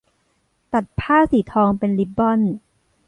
[0.73, 2.39] ตัดผ้าสีทองเป็นริบบอน